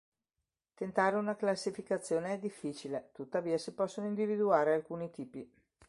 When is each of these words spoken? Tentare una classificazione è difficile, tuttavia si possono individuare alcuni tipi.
Tentare 0.73 1.15
una 1.15 1.35
classificazione 1.35 2.33
è 2.33 2.39
difficile, 2.39 3.11
tuttavia 3.13 3.59
si 3.59 3.71
possono 3.71 4.07
individuare 4.07 4.73
alcuni 4.73 5.11
tipi. 5.11 5.47